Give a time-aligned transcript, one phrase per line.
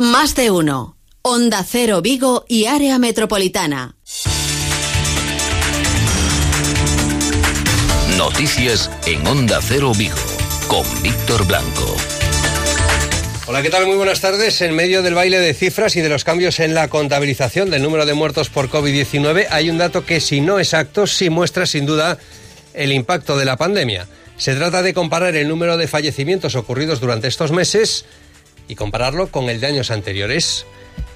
[0.00, 0.96] Más de uno.
[1.22, 3.96] Onda Cero Vigo y área metropolitana.
[8.16, 10.14] Noticias en Onda Cero Vigo
[10.68, 11.96] con Víctor Blanco.
[13.48, 13.88] Hola, ¿qué tal?
[13.88, 14.60] Muy buenas tardes.
[14.60, 18.06] En medio del baile de cifras y de los cambios en la contabilización del número
[18.06, 22.18] de muertos por COVID-19, hay un dato que, si no exacto, sí muestra sin duda
[22.72, 24.06] el impacto de la pandemia.
[24.36, 28.04] Se trata de comparar el número de fallecimientos ocurridos durante estos meses
[28.68, 30.66] y compararlo con el de años anteriores.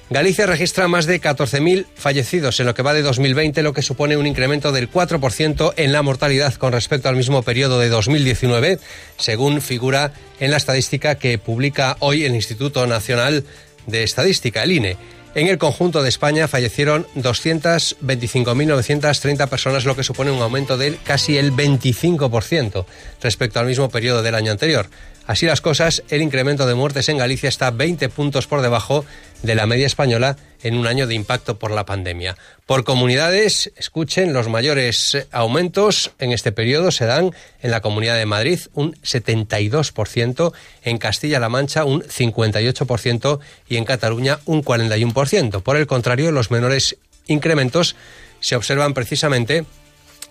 [0.09, 4.17] Galicia registra más de 14.000 fallecidos en lo que va de 2020, lo que supone
[4.17, 8.79] un incremento del 4% en la mortalidad con respecto al mismo periodo de 2019,
[9.17, 13.45] según figura en la estadística que publica hoy el Instituto Nacional
[13.87, 14.97] de Estadística, el INE.
[15.35, 21.39] En el conjunto de España fallecieron 225.930 personas, lo que supone un aumento del casi
[21.39, 22.85] el 25%
[23.19, 24.85] respecto al mismo periodo del año anterior.
[25.25, 29.05] Así las cosas, el incremento de muertes en Galicia está 20 puntos por debajo
[29.41, 32.35] de la media española en un año de impacto por la pandemia.
[32.65, 37.31] Por comunidades, escuchen, los mayores aumentos en este periodo se dan
[37.61, 40.53] en la Comunidad de Madrid, un 72%,
[40.83, 45.61] en Castilla-La Mancha, un 58% y en Cataluña, un 41%.
[45.61, 46.97] Por el contrario, los menores
[47.27, 47.95] incrementos
[48.41, 49.65] se observan precisamente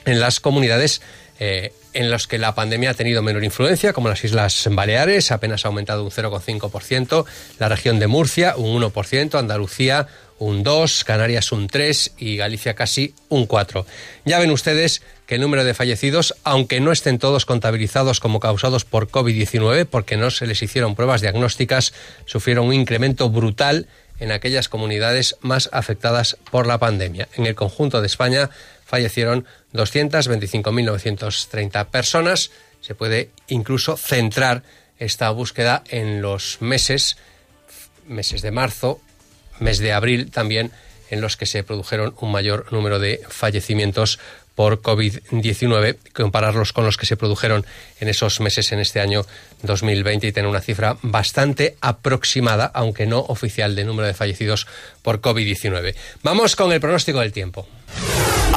[0.05, 1.01] en las comunidades
[1.41, 5.65] eh, en los que la pandemia ha tenido menor influencia, como las Islas Baleares, apenas
[5.65, 7.25] ha aumentado un 0,5%,
[7.59, 10.07] la región de Murcia un 1%, Andalucía
[10.39, 13.85] un 2%, Canarias un 3% y Galicia casi un 4%.
[14.25, 18.85] Ya ven ustedes que el número de fallecidos, aunque no estén todos contabilizados como causados
[18.85, 21.93] por COVID-19, porque no se les hicieron pruebas diagnósticas,
[22.27, 23.87] sufrieron un incremento brutal
[24.19, 27.29] en aquellas comunidades más afectadas por la pandemia.
[27.35, 28.51] En el conjunto de España
[28.93, 32.51] fallecieron 225.930 personas.
[32.83, 34.65] Se puede incluso centrar
[34.99, 37.17] esta búsqueda en los meses,
[38.07, 39.01] meses de marzo,
[39.61, 40.73] mes de abril también,
[41.09, 44.19] en los que se produjeron un mayor número de fallecimientos
[44.55, 47.65] por COVID-19, compararlos con los que se produjeron
[47.99, 49.25] en esos meses en este año
[49.63, 54.67] 2020 y tener una cifra bastante aproximada, aunque no oficial, de número de fallecidos
[55.01, 55.95] por COVID-19.
[56.23, 57.67] Vamos con el pronóstico del tiempo.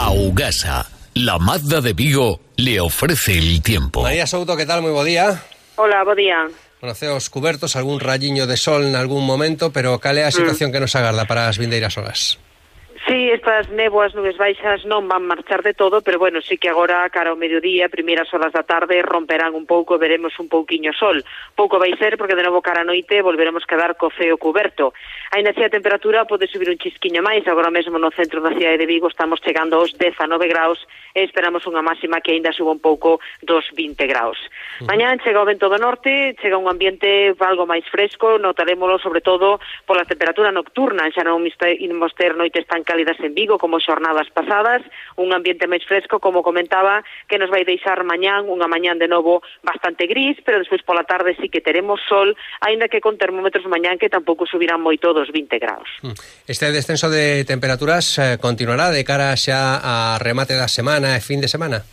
[0.06, 4.04] Augasa, la Mazda de Vigo, le ofrece el tiempo.
[4.04, 4.84] María Souto, ¿qué tal?
[4.84, 5.42] Muy buen día.
[5.78, 6.46] Hola, buen día.
[6.80, 10.74] Conoceos cubertos, algún rayiño de sol en algún momento, pero cale a situación mm.
[10.74, 12.38] que nos agarda para as vindeiras horas?
[13.08, 17.06] Sí, estas néboas, nubes baixas non van marchar de todo, pero bueno, sí que agora
[17.14, 21.22] cara ao mediodía, primeiras horas da tarde romperán un pouco, veremos un pouquiño sol.
[21.54, 24.90] Pouco vai ser porque de novo cara a noite volveremos quedar co feo cuberto.
[25.30, 28.82] A na a temperatura pode subir un chisquiño máis, agora mesmo no centro da cidade
[28.82, 30.82] de Vigo estamos chegando aos 19 graus
[31.14, 34.42] e esperamos unha máxima que aínda suba un pouco dos 20 graus.
[34.42, 34.50] Uh
[34.82, 34.90] -huh.
[34.90, 39.62] Mañán chega o vento do norte, chega un ambiente algo máis fresco, notarémolo sobre todo
[39.86, 44.80] pola temperatura nocturna, xa non imos ter noites tan cálidas en Vigo como xornadas pasadas,
[45.20, 49.44] un ambiente máis fresco, como comentaba, que nos vai deixar mañán, unha mañán de novo
[49.68, 54.00] bastante gris, pero despois pola tarde sí que teremos sol, aínda que con termómetros mañán
[54.00, 55.92] que tampouco subirán moito dos 20 graus.
[56.00, 56.16] Mm.
[56.48, 61.44] Este descenso de temperaturas eh, continuará de cara xa a remate da semana e fin
[61.44, 61.84] de semana?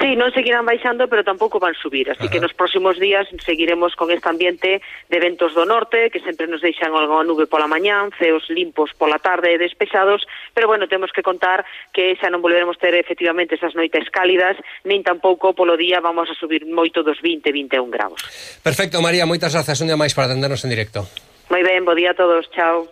[0.00, 2.32] Sí, non seguirán baixando, pero tampouco van subir, así Ajá.
[2.32, 6.60] que nos próximos días seguiremos con este ambiente de ventos do norte, que sempre nos
[6.60, 11.24] deixan algo nube pola mañán, ceos limpos pola tarde e despexados, pero bueno, temos que
[11.24, 11.64] contar
[11.96, 16.36] que xa non volveremos ter efectivamente esas noites cálidas, nin tampouco polo día vamos a
[16.36, 18.20] subir moito dos 20, 21 graus.
[18.60, 21.08] Perfecto, María, moitas grazas un día máis para atendernos en directo.
[21.48, 22.90] Moi ben, bo día a todos, chao.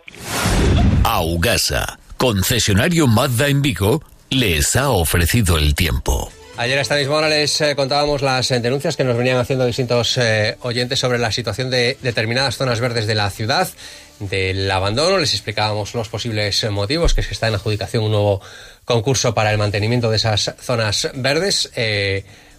[1.05, 6.31] Augasa, concesionario Mazda en Vigo, les ha ofrecido el tiempo.
[6.57, 9.65] Ayer a esta misma hora les eh, contábamos las eh, denuncias que nos venían haciendo
[9.65, 13.67] distintos eh, oyentes sobre la situación de determinadas zonas verdes de la ciudad,
[14.19, 15.17] del abandono.
[15.17, 18.41] Les explicábamos los posibles motivos, que se está en adjudicación un nuevo
[18.85, 21.71] concurso para el mantenimiento de esas zonas verdes.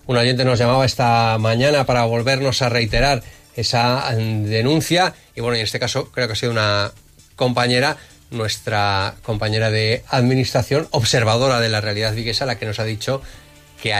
[0.06, 3.22] un oyente nos llamaba esta mañana para volvernos a reiterar
[3.56, 6.92] esa denuncia y bueno, en este caso creo que ha sido una
[7.34, 7.96] compañera
[8.30, 13.22] nuestra compañera de administración, observadora de la realidad viguesa, la que nos ha dicho
[13.80, 13.92] que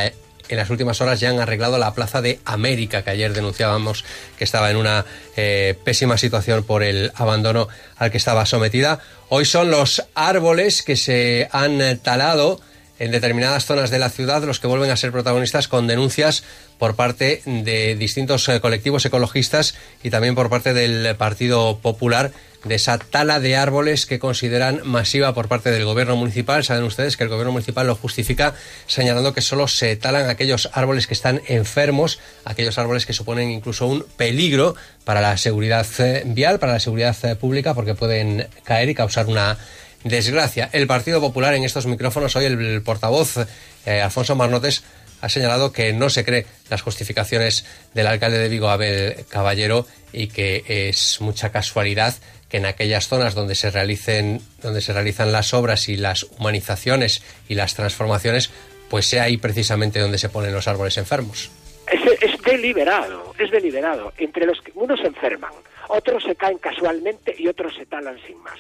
[0.49, 4.05] en las últimas horas ya han arreglado la Plaza de América, que ayer denunciábamos
[4.39, 5.05] que estaba en una
[5.37, 9.01] eh, pésima situación por el abandono al que estaba sometida.
[9.29, 12.61] Hoy son los árboles que se han talado
[12.99, 16.45] en determinadas zonas de la ciudad los que vuelven a ser protagonistas con denuncias
[16.79, 22.33] por parte de distintos eh, colectivos ecologistas y también por parte del Partido Popular
[22.67, 26.65] de esa tala de árboles que consideran masiva por parte del gobierno municipal.
[26.65, 28.55] Saben ustedes que el gobierno municipal lo justifica
[28.87, 33.87] señalando que solo se talan aquellos árboles que están enfermos, aquellos árboles que suponen incluso
[33.87, 34.75] un peligro
[35.05, 39.27] para la seguridad eh, vial, para la seguridad eh, pública, porque pueden caer y causar
[39.27, 39.57] una
[40.05, 40.69] desgracia.
[40.73, 43.39] El Partido Popular en estos micrófonos, hoy el, portavoz
[43.87, 44.83] eh, Alfonso Marnotes
[45.21, 47.65] ha señalado que no se cree las justificaciones
[47.95, 52.15] del alcalde de Vigo, Abel Caballero, y que es mucha casualidad
[52.49, 57.23] que en aquellas zonas donde se realicen donde se realizan las obras y las humanizaciones
[57.49, 58.51] y las transformaciones,
[58.89, 61.51] pues sea ahí precisamente donde se ponen los árboles enfermos.
[61.91, 64.13] Es, deliberado, es deliberado.
[64.19, 65.53] Entre los que unos se enferman,
[65.89, 68.59] otros se caen casualmente y otros se talan sin más.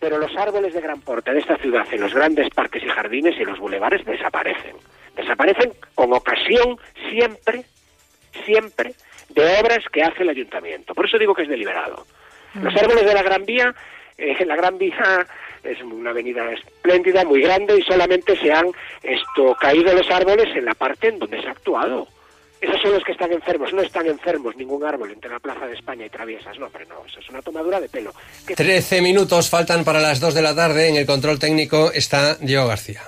[0.00, 3.38] Pero los árboles de gran porte de esta ciudad, en los grandes parques y jardines
[3.38, 4.76] y los bulevares, desaparecen.
[5.14, 6.78] Desaparecen con ocasión
[7.10, 7.64] siempre,
[8.44, 8.94] siempre,
[9.28, 10.94] de obras que hace el ayuntamiento.
[10.94, 12.06] Por eso digo que es deliberado.
[12.54, 13.74] Los árboles de la Gran Vía,
[14.16, 15.26] eh, la Gran Vía
[15.62, 18.66] es una avenida espléndida, muy grande, y solamente se han
[19.02, 22.08] esto, caído los árboles en la parte en donde se ha actuado.
[22.60, 25.74] Esos son los que están enfermos, no están enfermos ningún árbol entre la Plaza de
[25.74, 28.12] España y Traviesas, no, pero no, eso es una tomadura de pelo.
[28.54, 32.66] Trece minutos faltan para las dos de la tarde, en el control técnico está Diego
[32.66, 33.02] García.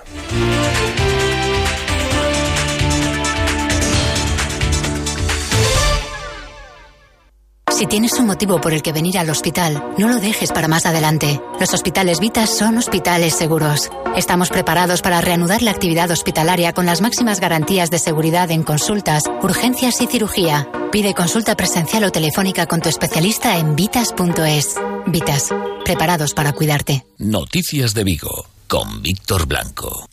[7.83, 10.85] Si tienes un motivo por el que venir al hospital, no lo dejes para más
[10.85, 11.41] adelante.
[11.59, 13.89] Los hospitales Vitas son hospitales seguros.
[14.15, 19.23] Estamos preparados para reanudar la actividad hospitalaria con las máximas garantías de seguridad en consultas,
[19.41, 20.69] urgencias y cirugía.
[20.93, 24.75] Pide consulta presencial o telefónica con tu especialista en vitas.es.
[25.07, 25.49] Vitas,
[25.83, 27.05] preparados para cuidarte.
[27.17, 30.07] Noticias de Vigo, con Víctor Blanco.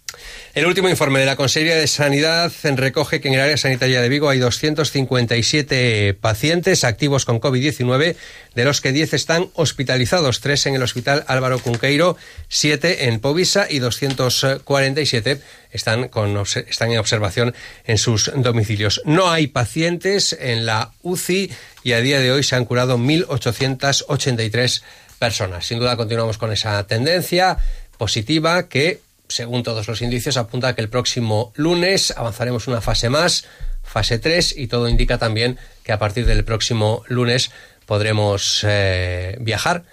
[0.52, 4.08] El último informe de la Consejería de Sanidad recoge que en el área sanitaria de
[4.08, 8.17] Vigo hay 257 pacientes activos con COVID-19,
[8.55, 12.17] de los que 10 están hospitalizados, 3 en el Hospital Álvaro Cunqueiro,
[12.49, 15.40] 7 en Povisa y 247
[15.70, 16.37] están, con,
[16.69, 19.02] están en observación en sus domicilios.
[19.05, 21.52] No hay pacientes en la UCI
[21.84, 24.82] y a día de hoy se han curado 1.883
[25.20, 25.66] personas.
[25.66, 27.58] Sin duda continuamos con esa tendencia
[27.99, 29.00] positiva que
[29.31, 33.47] según todos los indicios, apunta que el próximo lunes avanzaremos una fase más,
[33.82, 37.50] fase 3, y todo indica también que a partir del próximo lunes
[37.87, 39.85] podremos eh, viajar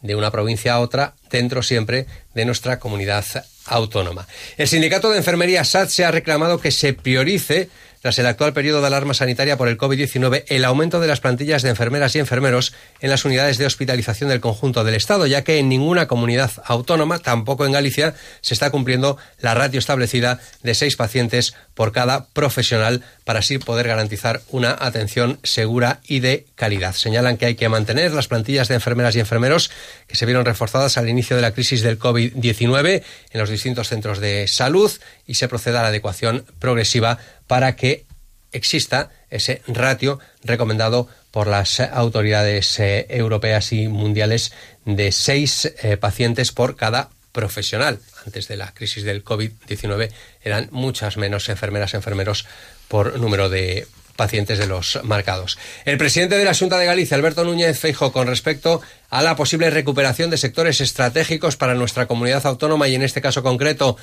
[0.00, 3.24] de una provincia a otra dentro siempre de nuestra comunidad
[3.66, 4.26] autónoma.
[4.56, 7.68] El sindicato de enfermería SAT se ha reclamado que se priorice
[8.00, 11.62] tras el actual periodo de alarma sanitaria por el COVID-19, el aumento de las plantillas
[11.62, 15.58] de enfermeras y enfermeros en las unidades de hospitalización del conjunto del Estado, ya que
[15.58, 20.96] en ninguna comunidad autónoma, tampoco en Galicia, se está cumpliendo la ratio establecida de seis
[20.96, 26.94] pacientes por cada profesional para así poder garantizar una atención segura y de calidad.
[26.94, 29.70] Señalan que hay que mantener las plantillas de enfermeras y enfermeros
[30.06, 33.02] que se vieron reforzadas al inicio de la crisis del COVID-19
[33.32, 34.90] en los distintos centros de salud
[35.26, 37.18] y se proceda a la adecuación progresiva
[37.48, 38.06] para que
[38.52, 44.52] exista ese ratio recomendado por las autoridades eh, europeas y mundiales
[44.84, 48.00] de seis eh, pacientes por cada profesional.
[48.24, 50.10] Antes de la crisis del COVID-19
[50.42, 52.46] eran muchas menos enfermeras, enfermeros
[52.88, 53.86] por número de
[54.16, 55.58] pacientes de los marcados.
[55.84, 59.70] El presidente de la Junta de Galicia, Alberto Núñez Feijo, con respecto a la posible
[59.70, 63.96] recuperación de sectores estratégicos para nuestra comunidad autónoma y en este caso concreto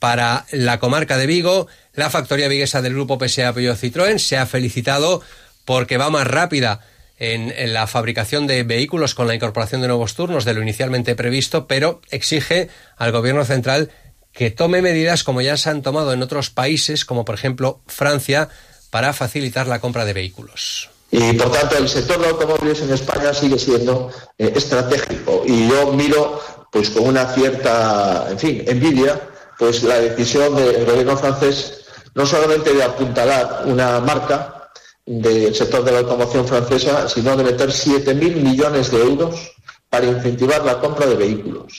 [0.00, 1.68] para la comarca de Vigo.
[1.94, 5.22] La factoría viguesa del grupo PSA Peugeot Citroën se ha felicitado
[5.64, 6.80] porque va más rápida
[7.18, 11.66] en, la fabricación de vehículos con la incorporación de nuevos turnos de lo inicialmente previsto,
[11.66, 13.90] pero exige al gobierno central
[14.32, 18.48] que tome medidas como ya se han tomado en otros países, como por ejemplo Francia,
[18.90, 20.90] para facilitar la compra de vehículos.
[21.12, 25.92] Y por tanto el sector de automóviles en España sigue siendo eh, estratégico y yo
[25.92, 29.20] miro pues con una cierta, en fin, envidia
[29.58, 31.79] pues la decisión del gobierno francés
[32.14, 34.70] no solamente de apuntalar una marca
[35.06, 39.52] del sector de la automoción francesa, sino de meter 7.000 millones de euros
[39.88, 41.78] para incentivar la compra de vehículos.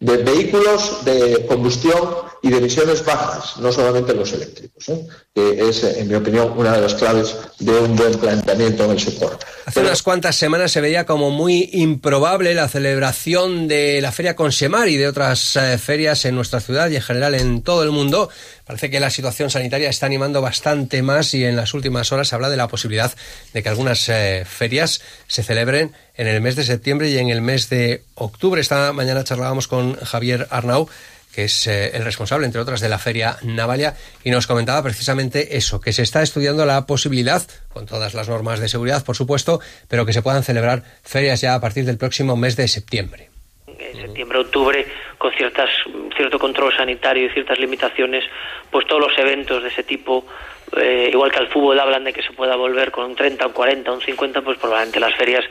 [0.00, 2.00] De vehículos de combustión
[2.42, 5.06] y de emisiones bajas, no solamente los eléctricos, ¿eh?
[5.32, 9.00] que es, en mi opinión, una de las claves de un buen planteamiento en el
[9.00, 9.38] sector.
[9.64, 14.88] Hace unas cuantas semanas se veía como muy improbable la celebración de la Feria Consemar
[14.88, 18.28] y de otras eh, ferias en nuestra ciudad y en general en todo el mundo.
[18.66, 22.34] Parece que la situación sanitaria está animando bastante más y en las últimas horas se
[22.34, 23.12] habla de la posibilidad
[23.52, 27.40] de que algunas eh, ferias se celebren en el mes de septiembre y en el
[27.40, 28.60] mes de octubre.
[28.60, 30.88] Esta mañana charlábamos con Javier Arnau
[31.34, 35.56] que es eh, el responsable, entre otras, de la Feria Navalia, y nos comentaba precisamente
[35.56, 39.60] eso, que se está estudiando la posibilidad, con todas las normas de seguridad, por supuesto,
[39.88, 43.30] pero que se puedan celebrar ferias ya a partir del próximo mes de septiembre.
[43.66, 44.86] En septiembre, octubre,
[45.18, 45.70] con ciertas,
[46.16, 48.24] cierto control sanitario y ciertas limitaciones,
[48.70, 50.26] pues todos los eventos de ese tipo
[50.76, 53.52] eh, igual que al fútbol hablan de que se pueda volver con un 30, un
[53.52, 55.44] 40, un 50, pues probablemente las ferias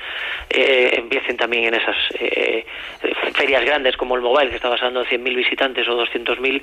[0.50, 2.66] eh, empiecen también en esas eh,
[3.34, 6.62] ferias grandes como el Mobile, que está basando en 100.000 visitantes o 200.000,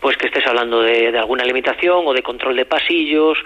[0.00, 3.38] pues que estés hablando de, alguna limitación o de control de pasillos,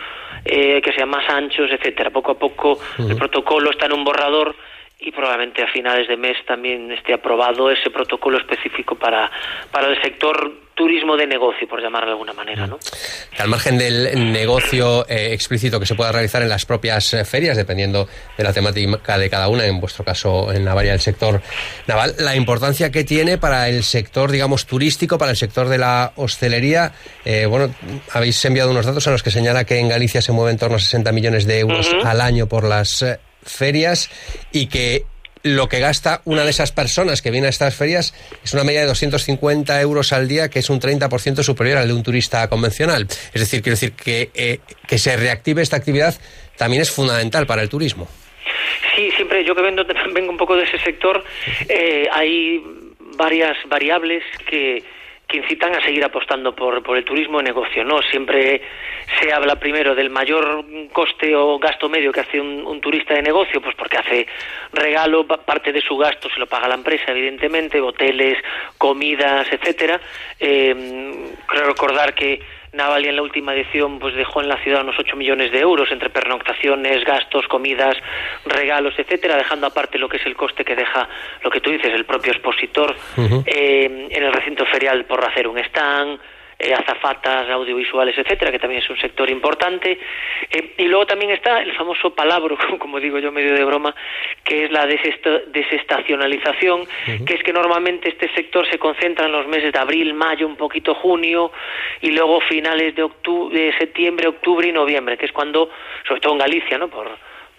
[0.45, 2.11] que sean más anchos, etcétera.
[2.11, 4.57] Poco a poco el protocolo está en un borrador
[5.01, 9.31] y probablemente a finales de mes también esté aprobado ese protocolo específico para,
[9.71, 12.67] para el sector turismo de negocio, por llamarlo de alguna manera.
[12.69, 12.79] ¿no?
[13.37, 17.57] Al margen del negocio eh, explícito que se pueda realizar en las propias eh, ferias,
[17.57, 21.43] dependiendo de la temática de cada una, en vuestro caso en Naval el sector
[21.89, 26.13] naval, la importancia que tiene para el sector, digamos, turístico, para el sector de la
[26.15, 26.93] hostelería.
[27.25, 27.75] Eh, bueno,
[28.13, 30.77] habéis enviado unos datos en los que señala que en Galicia se mueven en torno
[30.77, 33.05] a 60 millones de euros al año por las
[33.43, 34.09] ferias
[34.53, 35.05] y que
[35.43, 38.81] lo que gasta una de esas personas que viene a estas ferias es una media
[38.81, 43.07] de 250 euros al día, que es un 30% superior al de un turista convencional.
[43.33, 46.15] Es decir, quiero decir que, eh, que se reactive esta actividad
[46.57, 48.09] también es fundamental para el turismo.
[48.97, 51.25] Sí, siempre yo que vengo, vengo un poco de ese sector,
[51.69, 52.63] eh, hay
[53.17, 54.83] varias variables que,
[55.29, 58.01] que incitan a seguir apostando por, por el turismo de negocio, ¿no?
[58.01, 58.63] Siempre
[59.21, 63.61] se habla primero del mayor coste o gasto medio que hace un, turista de negocio,
[63.61, 64.27] pues porque hace
[64.73, 68.39] regalo, parte de su gasto se lo paga la empresa, evidentemente, hoteles,
[68.79, 70.01] comidas, etcétera.
[70.41, 72.41] Eh, creo recordar que
[72.73, 75.91] Navalia en la última edición pues dejó en la ciudad unos 8 millones de euros
[75.91, 77.97] entre pernoctaciones, gastos, comidas,
[78.45, 81.09] regalos, etcétera, dejando aparte lo que es el coste que deja
[81.43, 85.59] lo que tú dices, el propio expositor eh, en el recinto ferial por hacer un
[85.59, 86.21] stand,
[86.59, 89.99] eh, azafatas audiovisuales, etcétera, que también es un sector importante.
[90.51, 93.95] Eh, y luego también está el famoso palabro, como digo yo medio de broma,
[94.43, 96.85] que es la desestacionalización,
[97.25, 100.57] que es que normalmente este sector se concentra en los meses de abril, mayo, un
[100.57, 101.53] poquito junio,
[102.01, 105.71] y luego finales de, octubre, de septiembre, octubre y noviembre, que es cuando,
[106.07, 106.89] sobre todo en Galicia, ¿no?
[106.89, 107.09] Por,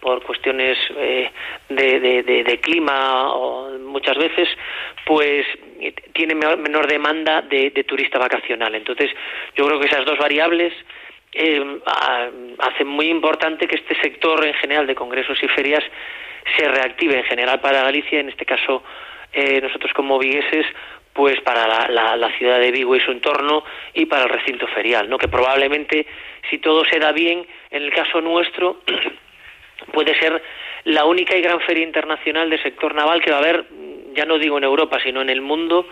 [0.02, 1.32] por cuestiones eh,
[1.70, 4.48] de, de, clima o muchas veces,
[5.06, 5.46] pues
[6.14, 8.76] tiene menor demanda de, turista vacacional.
[8.76, 9.12] Entonces,
[9.56, 10.74] yo creo que esas dos variables
[11.34, 11.80] eh,
[12.60, 15.84] hacen muy importante que este sector en general de congresos y ferias
[16.58, 18.84] se reactive en general para Galicia, en este caso
[19.32, 20.66] eh, nosotros como vigueses,
[21.14, 23.64] pues para la, la, ciudad de Vigo y su entorno
[23.94, 25.18] y para el recinto ferial, ¿no?
[25.18, 26.08] que probablemente
[26.50, 28.82] si todo se da bien, en el caso nuestro
[29.94, 30.42] puede ser
[30.86, 33.66] la única y gran feria internacional del sector naval que va a haber,
[34.16, 35.86] ya no digo en Europa, sino en el mundo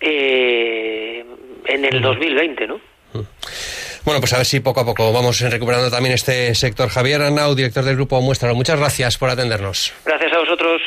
[0.00, 1.24] eh,
[1.66, 2.80] en el 2020, ¿no?
[4.04, 6.88] Bueno, pues a ver si poco a poco vamos recuperando también este sector.
[6.88, 9.92] Javier Arnau, director del grupo Muéstralo, muchas gracias por atendernos.
[10.04, 10.80] Gracias a vosotros.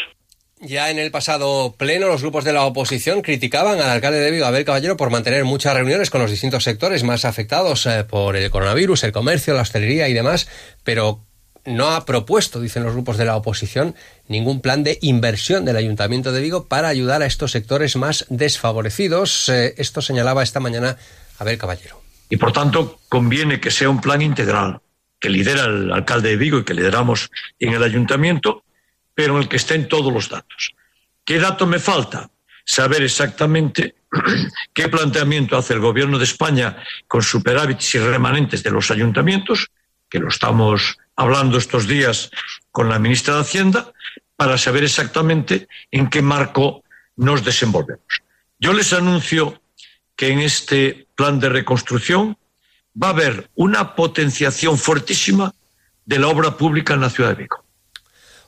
[0.61, 4.45] Ya en el pasado pleno, los grupos de la oposición criticaban al alcalde de Vigo,
[4.45, 8.49] Abel Caballero, por mantener muchas reuniones con los distintos sectores más afectados eh, por el
[8.49, 10.49] coronavirus, el comercio, la hostelería y demás,
[10.83, 11.21] pero
[11.65, 13.95] no ha propuesto, dicen los grupos de la oposición,
[14.27, 19.49] ningún plan de inversión del Ayuntamiento de Vigo para ayudar a estos sectores más desfavorecidos.
[19.49, 20.97] Eh, esto señalaba esta mañana
[21.37, 22.01] Abel Caballero.
[22.29, 24.81] Y por tanto, conviene que sea un plan integral
[25.19, 28.63] que lidera el alcalde de Vigo y que lideramos en el ayuntamiento,
[29.13, 30.73] pero en el que estén todos los datos.
[31.25, 32.29] ¿Qué dato me falta?
[32.63, 33.95] Saber exactamente
[34.73, 39.67] qué planteamiento hace el Gobierno de España con superávits y remanentes de los ayuntamientos,
[40.09, 42.31] que lo estamos hablando estos días
[42.71, 43.91] con la ministra de Hacienda
[44.37, 46.81] para saber exactamente en qué marco
[47.17, 48.05] nos desenvolvemos.
[48.57, 49.61] Yo les anuncio
[50.15, 52.37] que en este plan de reconstrucción
[52.95, 55.53] va a haber una potenciación fuertísima
[56.05, 57.65] de la obra pública en la ciudad de Vigo.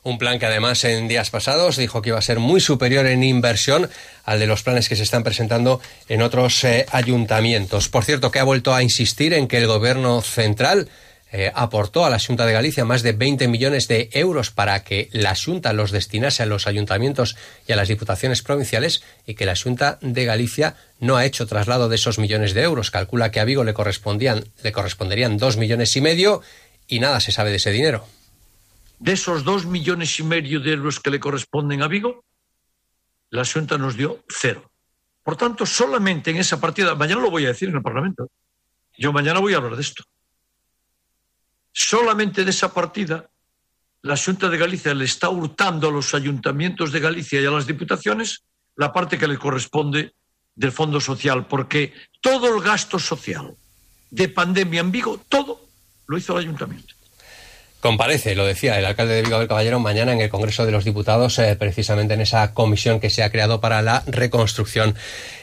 [0.02, 3.22] Un plan que además en días pasados dijo que iba a ser muy superior en
[3.22, 3.90] inversión
[4.24, 7.90] al de los planes que se están presentando en otros eh, ayuntamientos.
[7.90, 10.88] Por cierto, que ha vuelto a insistir en que el gobierno central
[11.34, 15.08] eh, aportó a la Junta de Galicia más de 20 millones de euros para que
[15.12, 17.36] la Junta los destinase a los ayuntamientos
[17.66, 21.88] y a las diputaciones provinciales y que la Junta de Galicia no ha hecho traslado
[21.88, 22.90] de esos millones de euros.
[22.90, 26.42] Calcula que a Vigo le, correspondían, le corresponderían dos millones y medio
[26.86, 28.06] y nada se sabe de ese dinero.
[28.98, 32.24] De esos dos millones y medio de euros que le corresponden a Vigo,
[33.30, 34.70] la Junta nos dio cero.
[35.22, 38.28] Por tanto, solamente en esa partida, mañana lo voy a decir en el Parlamento,
[38.98, 40.04] yo mañana voy a hablar de esto
[41.72, 43.30] solamente de esa partida,
[44.02, 47.66] la Junta de Galicia le está hurtando a los ayuntamientos de Galicia y a las
[47.66, 48.44] diputaciones
[48.76, 50.14] la parte que le corresponde
[50.54, 53.54] del Fondo Social, porque todo el gasto social
[54.10, 55.66] de pandemia en Vigo, todo
[56.06, 56.94] lo hizo el ayuntamiento.
[57.82, 60.84] Comparece, lo decía el alcalde de Vigo del Caballero mañana en el Congreso de los
[60.84, 64.94] Diputados, eh, precisamente en esa comisión que se ha creado para la reconstrucción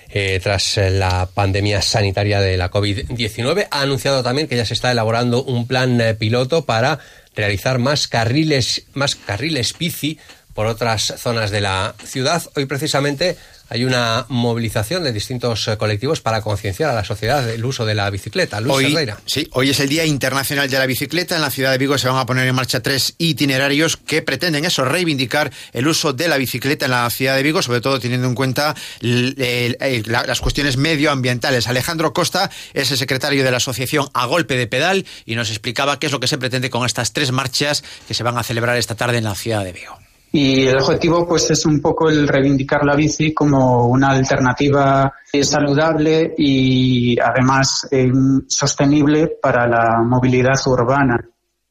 [0.07, 3.67] eh, tras eh, la pandemia sanitaria de la COVID-19.
[3.69, 6.99] Ha anunciado también que ya se está elaborando un plan piloto para
[7.35, 10.17] realizar más carriles, más carriles bici
[10.59, 12.43] por otras zonas de la ciudad.
[12.53, 13.37] Hoy precisamente
[13.69, 17.95] hay una movilización de distintos eh, colectivos para concienciar a la sociedad del uso de
[17.95, 18.59] la bicicleta.
[18.59, 21.37] Luis hoy, Sí, hoy es el Día Internacional de la Bicicleta.
[21.37, 24.65] En la ciudad de Vigo se van a poner en marcha tres itinerarios que pretenden
[24.65, 28.27] eso, reivindicar el uso de la bicicleta en la ciudad de Vigo, sobre todo teniendo
[28.27, 31.69] en cuenta las cuestiones medioambientales.
[31.69, 35.99] Alejandro Costa es el secretario de la asociación A Golpe de Pedal y nos explicaba
[35.99, 38.75] qué es lo que se pretende con estas tres marchas que se van a celebrar
[38.75, 40.08] esta tarde en la ciudad de Vigo.
[40.31, 46.35] Y el objetivo pues es un poco el reivindicar la bici como una alternativa saludable
[46.37, 48.11] y además eh,
[48.47, 51.19] sostenible para la movilidad urbana,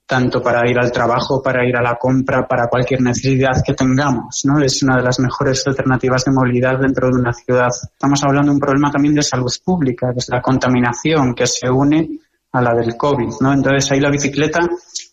[0.07, 4.41] tanto para ir al trabajo, para ir a la compra, para cualquier necesidad que tengamos,
[4.45, 4.59] ¿no?
[4.61, 7.69] Es una de las mejores alternativas de movilidad dentro de una ciudad.
[7.69, 11.71] Estamos hablando de un problema también de salud pública, que es la contaminación que se
[11.71, 12.09] une
[12.53, 13.53] a la del COVID, ¿no?
[13.53, 14.61] Entonces ahí la bicicleta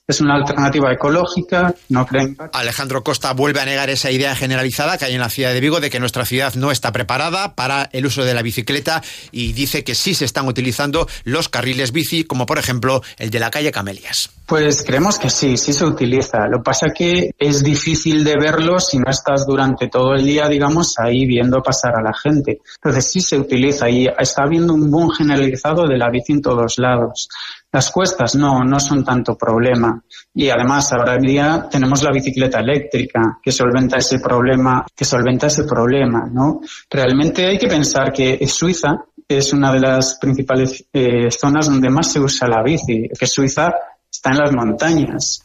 [0.08, 2.38] es una alternativa ecológica, no creen.
[2.54, 5.80] Alejandro Costa vuelve a negar esa idea generalizada que hay en la ciudad de Vigo
[5.80, 9.84] de que nuestra ciudad no está preparada para el uso de la bicicleta y dice
[9.84, 13.72] que sí se están utilizando los carriles bici, como por ejemplo el de la calle
[13.72, 14.30] Camelias.
[14.46, 16.48] Pues creemos que sí, sí se utiliza.
[16.48, 20.48] Lo que pasa que es difícil de verlo si no estás durante todo el día,
[20.48, 22.60] digamos, ahí viendo pasar a la gente.
[22.76, 26.78] Entonces sí se utiliza y está habiendo un boom generalizado de la bici en todos
[26.78, 27.28] lados.
[27.75, 30.01] Las cuestas no, no son tanto problema.
[30.34, 35.65] Y además, ahora día tenemos la bicicleta eléctrica que solventa ese problema, que solventa ese
[35.65, 36.62] problema, ¿no?
[36.89, 42.13] Realmente hay que pensar que Suiza es una de las principales eh, zonas donde más
[42.13, 43.74] se usa la bici, que Suiza
[44.10, 45.44] está en las montañas.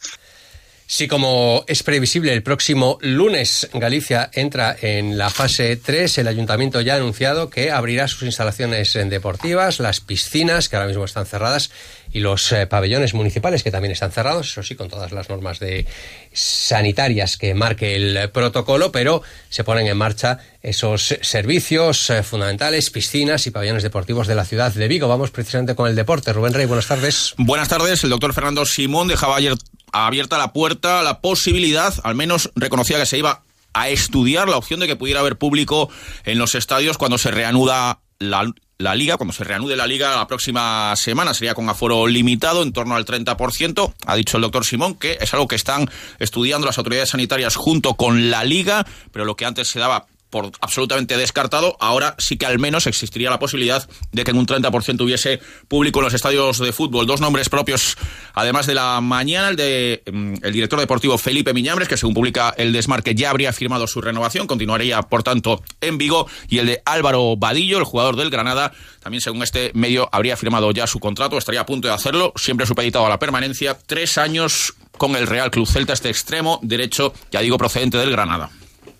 [0.93, 6.17] Sí, como es previsible, el próximo lunes Galicia entra en la fase 3.
[6.17, 11.05] El ayuntamiento ya ha anunciado que abrirá sus instalaciones deportivas, las piscinas, que ahora mismo
[11.05, 11.71] están cerradas,
[12.11, 15.59] y los eh, pabellones municipales, que también están cerrados, eso sí, con todas las normas
[15.59, 15.85] de
[16.33, 23.47] sanitarias que marque el protocolo, pero se ponen en marcha esos servicios eh, fundamentales, piscinas
[23.47, 25.07] y pabellones deportivos de la ciudad de Vigo.
[25.07, 26.33] Vamos precisamente con el deporte.
[26.33, 27.33] Rubén Rey, buenas tardes.
[27.37, 28.03] Buenas tardes.
[28.03, 29.53] El doctor Fernando Simón dejaba ayer
[29.91, 34.79] abierta la puerta, la posibilidad, al menos reconocía que se iba a estudiar la opción
[34.79, 35.89] de que pudiera haber público
[36.25, 40.93] en los estadios cuando se reanuda la, liga, cuando se reanude la liga la próxima
[40.95, 43.93] semana, sería con aforo limitado, en torno al 30%.
[44.05, 47.95] Ha dicho el doctor Simón que es algo que están estudiando las autoridades sanitarias junto
[47.95, 52.47] con la liga, pero lo que antes se daba por absolutamente descartado, ahora sí que
[52.47, 56.57] al menos existiría la posibilidad de que en un 30% hubiese público en los estadios
[56.57, 57.05] de fútbol.
[57.05, 57.97] Dos nombres propios,
[58.33, 62.53] además de la mañana, el de mm, el director deportivo Felipe Miñambres, que según publica
[62.57, 66.81] el Desmarque ya habría firmado su renovación, continuaría por tanto en Vigo, y el de
[66.85, 71.37] Álvaro Vadillo, el jugador del Granada, también según este medio habría firmado ya su contrato,
[71.37, 75.51] estaría a punto de hacerlo, siempre supeditado a la permanencia, tres años con el Real
[75.51, 78.49] Club Celta, este extremo derecho, ya digo, procedente del Granada.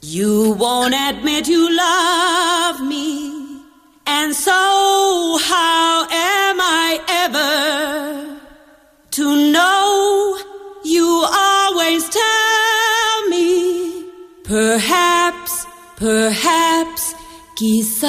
[0.03, 3.61] You won't admit you love me,
[4.07, 8.39] and so how am I ever
[9.11, 10.39] to know?
[10.83, 14.05] You always tell me,
[14.43, 17.15] perhaps, perhaps,
[17.55, 18.01] quizás.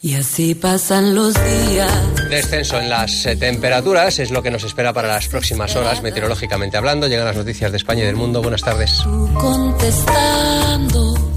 [0.00, 2.11] Y así pasan los días.
[2.32, 6.78] Descenso en las eh, temperaturas es lo que nos espera para las próximas horas, meteorológicamente
[6.78, 7.06] hablando.
[7.06, 8.40] Llegan las noticias de España y del mundo.
[8.40, 9.02] Buenas tardes.
[9.34, 11.31] Contestando